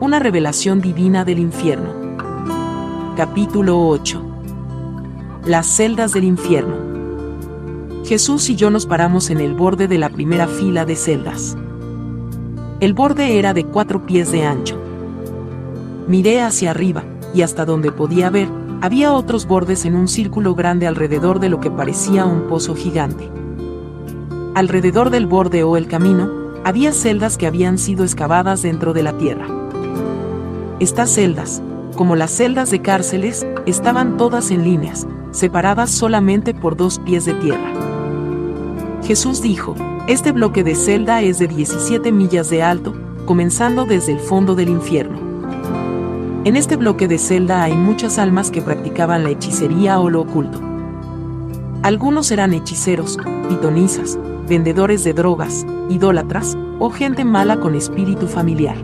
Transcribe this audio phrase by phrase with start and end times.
[0.00, 1.90] Una revelación divina del infierno.
[3.18, 4.22] Capítulo 8.
[5.44, 6.74] Las celdas del infierno.
[8.06, 11.54] Jesús y yo nos paramos en el borde de la primera fila de celdas.
[12.80, 14.78] El borde era de cuatro pies de ancho.
[16.08, 17.04] Miré hacia arriba,
[17.34, 18.48] y hasta donde podía ver,
[18.80, 23.28] había otros bordes en un círculo grande alrededor de lo que parecía un pozo gigante.
[24.54, 26.30] Alrededor del borde o el camino,
[26.64, 29.59] había celdas que habían sido excavadas dentro de la tierra.
[30.80, 31.62] Estas celdas,
[31.94, 37.34] como las celdas de cárceles, estaban todas en líneas, separadas solamente por dos pies de
[37.34, 37.70] tierra.
[39.04, 39.74] Jesús dijo,
[40.08, 42.94] este bloque de celda es de 17 millas de alto,
[43.26, 45.18] comenzando desde el fondo del infierno.
[46.44, 50.62] En este bloque de celda hay muchas almas que practicaban la hechicería o lo oculto.
[51.82, 53.18] Algunos eran hechiceros,
[53.50, 58.78] pitonizas, vendedores de drogas, idólatras o gente mala con espíritu familiar.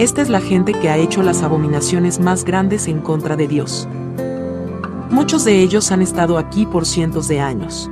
[0.00, 3.86] Esta es la gente que ha hecho las abominaciones más grandes en contra de Dios.
[5.10, 7.90] Muchos de ellos han estado aquí por cientos de años.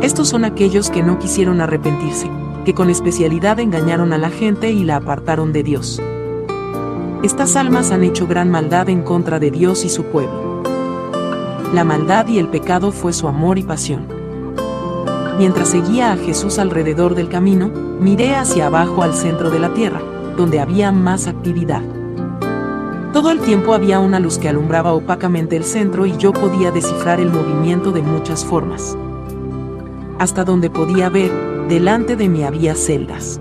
[0.00, 2.30] Estos son aquellos que no quisieron arrepentirse,
[2.64, 6.00] que con especialidad engañaron a la gente y la apartaron de Dios.
[7.22, 10.62] Estas almas han hecho gran maldad en contra de Dios y su pueblo.
[11.74, 14.06] La maldad y el pecado fue su amor y pasión.
[15.36, 17.68] Mientras seguía a Jesús alrededor del camino,
[18.00, 20.00] miré hacia abajo al centro de la tierra,
[20.40, 21.82] donde había más actividad.
[23.12, 27.20] Todo el tiempo había una luz que alumbraba opacamente el centro y yo podía descifrar
[27.20, 28.96] el movimiento de muchas formas.
[30.18, 31.30] Hasta donde podía ver,
[31.68, 33.38] delante de mí había celdas.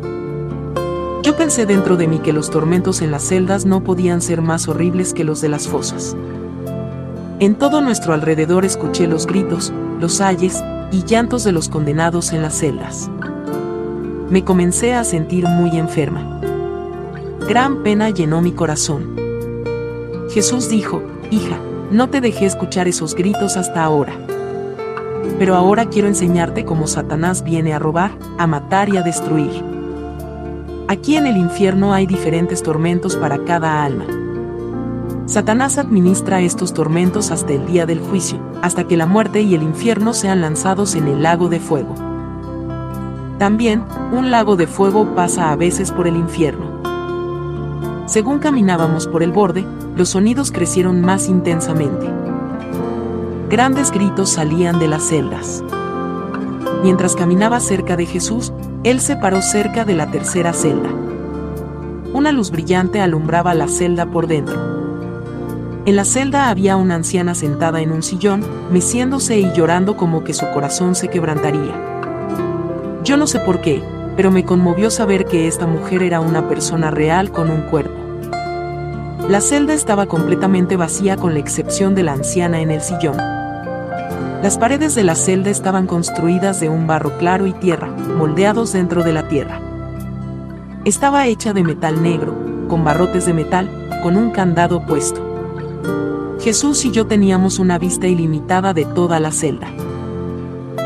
[1.23, 4.67] Yo pensé dentro de mí que los tormentos en las celdas no podían ser más
[4.67, 6.17] horribles que los de las fosas.
[7.39, 10.61] En todo nuestro alrededor escuché los gritos, los ayes
[10.91, 13.09] y llantos de los condenados en las celdas.
[14.29, 16.39] Me comencé a sentir muy enferma.
[17.49, 19.15] Gran pena llenó mi corazón.
[20.29, 21.57] Jesús dijo, hija,
[21.89, 24.13] no te dejé escuchar esos gritos hasta ahora.
[25.39, 29.63] Pero ahora quiero enseñarte cómo Satanás viene a robar, a matar y a destruir.
[30.87, 34.05] Aquí en el infierno hay diferentes tormentos para cada alma.
[35.25, 39.63] Satanás administra estos tormentos hasta el día del juicio, hasta que la muerte y el
[39.63, 41.95] infierno sean lanzados en el lago de fuego.
[43.39, 46.68] También, un lago de fuego pasa a veces por el infierno.
[48.09, 49.63] Según caminábamos por el borde,
[49.95, 52.07] los sonidos crecieron más intensamente.
[53.51, 55.63] Grandes gritos salían de las celdas.
[56.81, 58.51] Mientras caminaba cerca de Jesús,
[58.83, 60.89] él se paró cerca de la tercera celda.
[62.11, 64.59] Una luz brillante alumbraba la celda por dentro.
[65.85, 70.33] En la celda había una anciana sentada en un sillón, meciéndose y llorando como que
[70.33, 71.75] su corazón se quebrantaría.
[73.03, 73.83] Yo no sé por qué,
[74.19, 77.95] pero me conmovió saber que esta mujer era una persona real con un cuerpo.
[79.29, 83.15] La celda estaba completamente vacía con la excepción de la anciana en el sillón.
[83.15, 89.03] Las paredes de la celda estaban construidas de un barro claro y tierra, moldeados dentro
[89.03, 89.61] de la tierra.
[90.83, 92.35] Estaba hecha de metal negro,
[92.67, 93.69] con barrotes de metal,
[94.03, 95.25] con un candado puesto.
[96.41, 99.69] Jesús y yo teníamos una vista ilimitada de toda la celda.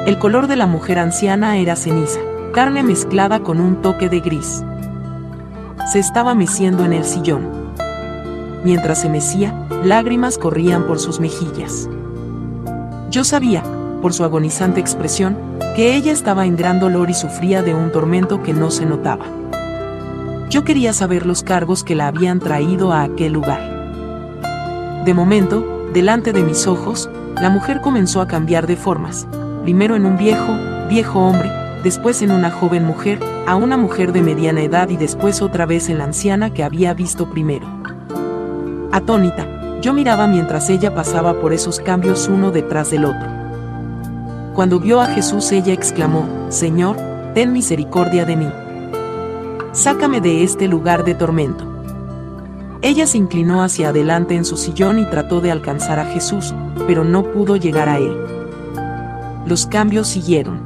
[0.06, 2.20] El color de la mujer anciana era ceniza,
[2.54, 4.64] carne mezclada con un toque de gris.
[5.92, 7.50] Se estaba meciendo en el sillón.
[8.64, 11.90] Mientras se mecía, lágrimas corrían por sus mejillas.
[13.10, 13.64] Yo sabía,
[14.04, 15.36] por su agonizante expresión,
[15.76, 19.26] que ella estaba en gran dolor y sufría de un tormento que no se notaba.
[20.52, 25.02] Yo quería saber los cargos que la habían traído a aquel lugar.
[25.06, 29.26] De momento, delante de mis ojos, la mujer comenzó a cambiar de formas,
[29.64, 30.56] primero en un viejo,
[30.88, 35.42] viejo hombre, después en una joven mujer, a una mujer de mediana edad y después
[35.42, 37.68] otra vez en la anciana que había visto primero.
[38.92, 43.28] Atónita, yo miraba mientras ella pasaba por esos cambios uno detrás del otro.
[44.54, 46.96] Cuando vio a Jesús ella exclamó, Señor,
[47.34, 48.50] ten misericordia de mí.
[49.74, 51.66] Sácame de este lugar de tormento.
[52.82, 56.54] Ella se inclinó hacia adelante en su sillón y trató de alcanzar a Jesús,
[56.86, 58.16] pero no pudo llegar a él.
[59.46, 60.62] Los cambios siguieron.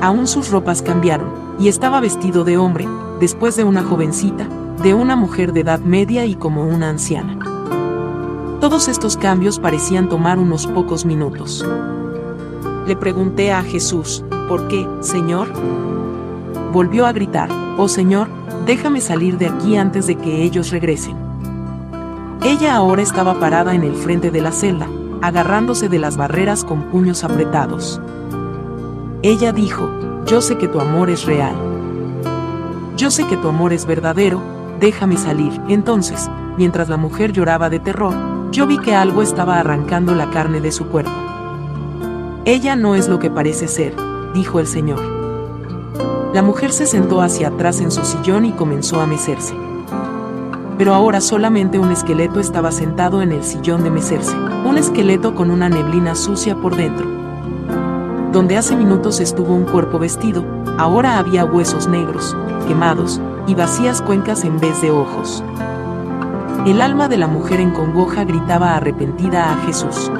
[0.00, 2.88] Aún sus ropas cambiaron, y estaba vestido de hombre,
[3.20, 4.48] después de una jovencita,
[4.82, 7.38] de una mujer de edad media y como una anciana.
[8.60, 11.66] Todos estos cambios parecían tomar unos pocos minutos.
[12.86, 15.48] Le pregunté a Jesús, ¿por qué, Señor?
[16.72, 17.48] Volvió a gritar,
[17.78, 18.28] oh Señor,
[18.66, 21.16] déjame salir de aquí antes de que ellos regresen.
[22.44, 24.88] Ella ahora estaba parada en el frente de la celda,
[25.20, 28.00] agarrándose de las barreras con puños apretados.
[29.24, 29.88] Ella dijo,
[30.26, 31.54] yo sé que tu amor es real.
[32.96, 34.42] Yo sé que tu amor es verdadero,
[34.80, 35.52] déjame salir.
[35.68, 36.28] Entonces,
[36.58, 38.12] mientras la mujer lloraba de terror,
[38.50, 41.12] yo vi que algo estaba arrancando la carne de su cuerpo.
[42.44, 43.94] Ella no es lo que parece ser,
[44.34, 44.98] dijo el Señor.
[46.34, 49.54] La mujer se sentó hacia atrás en su sillón y comenzó a mecerse.
[50.78, 54.34] Pero ahora solamente un esqueleto estaba sentado en el sillón de mecerse,
[54.64, 57.21] un esqueleto con una neblina sucia por dentro.
[58.32, 60.42] Donde hace minutos estuvo un cuerpo vestido,
[60.78, 62.34] ahora había huesos negros,
[62.66, 65.44] quemados, y vacías cuencas en vez de ojos.
[66.64, 70.10] El alma de la mujer en congoja gritaba arrepentida a Jesús.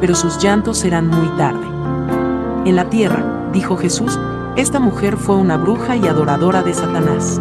[0.00, 1.66] Pero sus llantos eran muy tarde.
[2.64, 4.18] En la tierra, dijo Jesús,
[4.56, 7.38] esta mujer fue una bruja y adoradora de Satanás.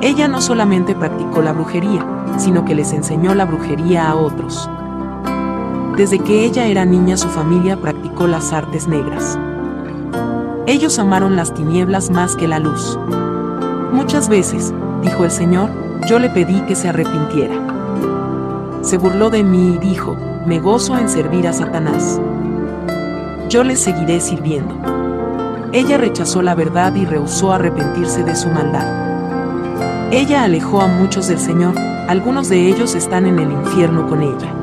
[0.00, 2.04] Ella no solamente practicó la brujería,
[2.38, 4.68] sino que les enseñó la brujería a otros.
[5.96, 9.38] Desde que ella era niña su familia practicó las artes negras.
[10.66, 12.98] Ellos amaron las tinieblas más que la luz.
[13.92, 14.72] Muchas veces,
[15.02, 15.68] dijo el Señor,
[16.08, 17.54] yo le pedí que se arrepintiera.
[18.80, 20.16] Se burló de mí y dijo,
[20.46, 22.18] me gozo en servir a Satanás.
[23.50, 24.74] Yo le seguiré sirviendo.
[25.72, 30.10] Ella rechazó la verdad y rehusó arrepentirse de su maldad.
[30.10, 31.74] Ella alejó a muchos del Señor,
[32.08, 34.54] algunos de ellos están en el infierno con ella.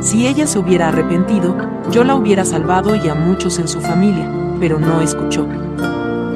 [0.00, 1.54] Si ella se hubiera arrepentido,
[1.90, 5.46] yo la hubiera salvado y a muchos en su familia, pero no escuchó.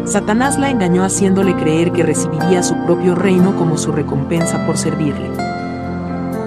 [0.05, 5.31] Satanás la engañó haciéndole creer que recibiría su propio reino como su recompensa por servirle.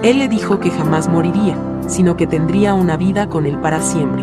[0.04, 1.56] Él le dijo que jamás moriría,
[1.88, 4.22] sino que tendría una vida con él para siempre.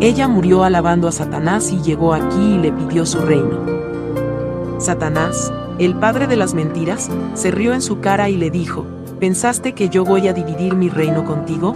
[0.00, 3.58] Ella murió alabando a Satanás y llegó aquí y le pidió su reino.
[4.78, 8.86] Satanás, el padre de las mentiras, se rió en su cara y le dijo,
[9.18, 11.74] ¿pensaste que yo voy a dividir mi reino contigo?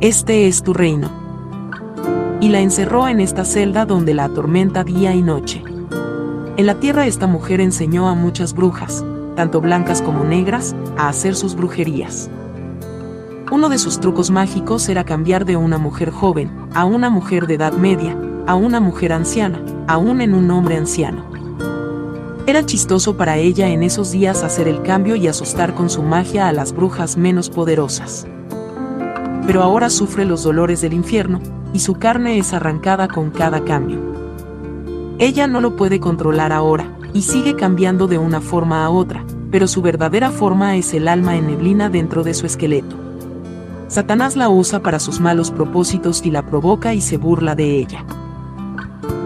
[0.00, 1.10] Este es tu reino
[2.40, 5.62] y la encerró en esta celda donde la atormenta día y noche.
[6.56, 9.04] En la tierra esta mujer enseñó a muchas brujas,
[9.36, 12.30] tanto blancas como negras, a hacer sus brujerías.
[13.50, 17.54] Uno de sus trucos mágicos era cambiar de una mujer joven a una mujer de
[17.54, 21.35] edad media, a una mujer anciana, aún en un hombre anciano.
[22.48, 26.46] Era chistoso para ella en esos días hacer el cambio y asustar con su magia
[26.46, 28.24] a las brujas menos poderosas.
[29.48, 31.40] Pero ahora sufre los dolores del infierno,
[31.72, 33.98] y su carne es arrancada con cada cambio.
[35.18, 39.66] Ella no lo puede controlar ahora, y sigue cambiando de una forma a otra, pero
[39.66, 42.94] su verdadera forma es el alma en neblina dentro de su esqueleto.
[43.88, 48.04] Satanás la usa para sus malos propósitos y la provoca y se burla de ella.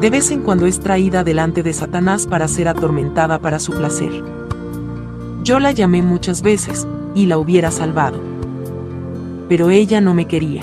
[0.00, 4.24] De vez en cuando es traída delante de Satanás para ser atormentada para su placer.
[5.42, 8.18] Yo la llamé muchas veces, y la hubiera salvado.
[9.48, 10.62] Pero ella no me quería.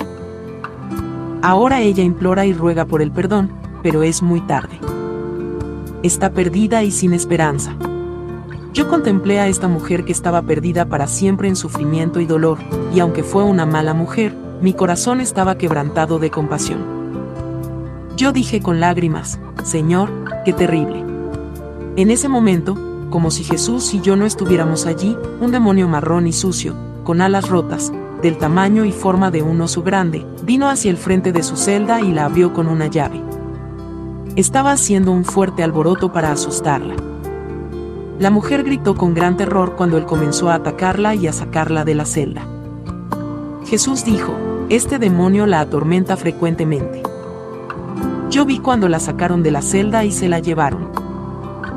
[1.42, 3.52] Ahora ella implora y ruega por el perdón,
[3.84, 4.80] pero es muy tarde.
[6.04, 7.76] Está perdida y sin esperanza.
[8.74, 12.60] Yo contemplé a esta mujer que estaba perdida para siempre en sufrimiento y dolor,
[12.94, 16.97] y aunque fue una mala mujer, mi corazón estaba quebrantado de compasión.
[18.18, 20.10] Yo dije con lágrimas, Señor,
[20.44, 21.06] qué terrible.
[21.98, 22.76] En ese momento,
[23.12, 26.74] como si Jesús y yo no estuviéramos allí, un demonio marrón y sucio,
[27.04, 27.94] con alas rotas,
[28.24, 32.02] del tamaño y forma de un oso grande, vino hacia el frente de su celda
[32.02, 33.22] y la abrió con una llave.
[34.36, 36.96] Estaba haciendo un fuerte alboroto para asustarla.
[38.18, 41.94] La mujer gritó con gran terror cuando él comenzó a atacarla y a sacarla de
[41.94, 42.42] la celda.
[43.68, 44.34] Jesús dijo,
[44.70, 47.07] este demonio la atormenta frecuentemente.
[48.30, 50.90] Yo vi cuando la sacaron de la celda y se la llevaron.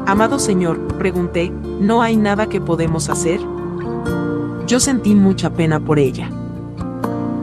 [0.06, 3.40] Amado Señor, pregunté, ¿no hay nada que podemos hacer?
[4.66, 6.28] Yo sentí mucha pena por ella.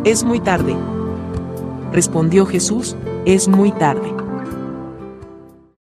[0.03, 0.75] Es muy tarde.
[1.93, 4.16] Respondió Jesús, es muy tarde.